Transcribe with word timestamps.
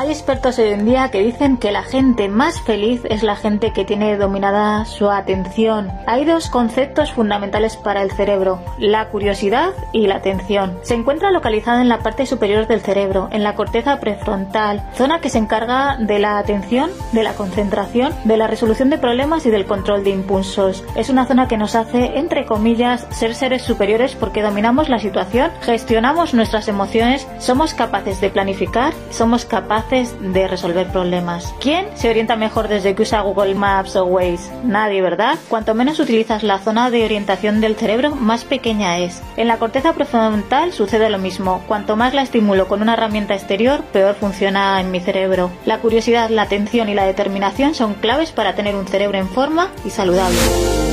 Hay 0.00 0.08
expertos 0.08 0.58
hoy 0.58 0.68
en 0.68 0.86
día 0.86 1.10
que 1.10 1.22
dicen 1.22 1.58
que 1.58 1.72
la 1.72 1.82
gente 1.82 2.30
más 2.30 2.58
feliz 2.62 3.02
es 3.10 3.22
la 3.22 3.36
gente 3.36 3.74
que 3.74 3.84
tiene 3.84 4.16
dominada 4.16 4.86
su 4.86 5.10
atención. 5.10 5.92
Hay 6.06 6.24
dos 6.24 6.48
conceptos 6.48 7.12
fundamentales 7.12 7.76
para 7.76 8.00
el 8.00 8.10
cerebro, 8.10 8.62
la 8.78 9.10
curiosidad 9.10 9.74
y 9.92 10.06
la 10.06 10.14
atención. 10.14 10.78
Se 10.80 10.94
encuentra 10.94 11.30
localizada 11.30 11.82
en 11.82 11.90
la 11.90 11.98
parte 11.98 12.24
superior 12.24 12.66
del 12.66 12.80
cerebro, 12.80 13.28
en 13.30 13.44
la 13.44 13.54
corteza 13.54 14.00
prefrontal, 14.00 14.82
zona 14.94 15.20
que 15.20 15.28
se 15.28 15.36
encarga 15.36 15.98
de 15.98 16.18
la 16.18 16.38
atención, 16.38 16.90
de 17.12 17.22
la 17.22 17.34
concentración, 17.34 18.14
de 18.24 18.38
la 18.38 18.46
resolución 18.46 18.88
de 18.88 18.96
problemas 18.96 19.44
y 19.44 19.50
del 19.50 19.66
control 19.66 20.02
de 20.02 20.12
impulsos. 20.12 20.82
Es 20.94 21.10
una 21.10 21.26
zona 21.26 21.46
que 21.46 21.58
nos 21.58 21.74
hace, 21.74 22.18
entre 22.18 22.46
comillas, 22.46 23.06
ser 23.10 23.34
seres 23.34 23.60
superiores 23.60 24.16
porque 24.16 24.40
dominamos 24.40 24.88
la 24.88 24.98
situación, 24.98 25.50
gestionamos 25.60 26.32
nuestras 26.32 26.68
emociones, 26.68 27.28
somos 27.38 27.74
capaces 27.74 28.22
de 28.22 28.30
planificar, 28.30 28.94
somos 29.10 29.44
capaces 29.44 29.89
de 29.90 30.46
resolver 30.46 30.86
problemas. 30.86 31.52
¿Quién 31.60 31.86
se 31.94 32.08
orienta 32.08 32.36
mejor 32.36 32.68
desde 32.68 32.94
que 32.94 33.02
usa 33.02 33.22
Google 33.22 33.56
Maps 33.56 33.96
o 33.96 34.04
Waze? 34.04 34.50
Nadie, 34.62 35.02
¿verdad? 35.02 35.36
Cuanto 35.48 35.74
menos 35.74 35.98
utilizas 35.98 36.44
la 36.44 36.60
zona 36.60 36.90
de 36.90 37.04
orientación 37.04 37.60
del 37.60 37.74
cerebro, 37.74 38.14
más 38.14 38.44
pequeña 38.44 38.98
es. 38.98 39.20
En 39.36 39.48
la 39.48 39.58
corteza 39.58 39.92
prefrontal 39.92 40.72
sucede 40.72 41.10
lo 41.10 41.18
mismo. 41.18 41.62
Cuanto 41.66 41.96
más 41.96 42.14
la 42.14 42.22
estimulo 42.22 42.68
con 42.68 42.82
una 42.82 42.94
herramienta 42.94 43.34
exterior, 43.34 43.82
peor 43.92 44.14
funciona 44.14 44.80
en 44.80 44.92
mi 44.92 45.00
cerebro. 45.00 45.50
La 45.66 45.78
curiosidad, 45.78 46.30
la 46.30 46.42
atención 46.42 46.88
y 46.88 46.94
la 46.94 47.04
determinación 47.04 47.74
son 47.74 47.94
claves 47.94 48.30
para 48.30 48.54
tener 48.54 48.76
un 48.76 48.86
cerebro 48.86 49.18
en 49.18 49.28
forma 49.28 49.70
y 49.84 49.90
saludable. 49.90 50.89